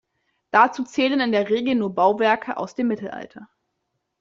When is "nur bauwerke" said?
1.75-2.57